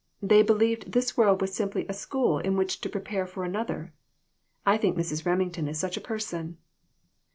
They 0.19 0.41
believed 0.41 0.93
this 0.93 1.15
world 1.15 1.41
was 1.41 1.53
simply 1.53 1.85
a 1.87 1.93
school 1.93 2.39
in 2.39 2.57
which 2.57 2.81
to 2.81 2.89
prepare 2.89 3.27
for 3.27 3.43
another. 3.43 3.93
I 4.65 4.75
think 4.79 4.97
Mrs. 4.97 5.27
Rem 5.27 5.37
;ngton 5.47 5.69
is 5.69 5.77
such 5.79 5.95
a 5.95 6.01
person." 6.01 6.57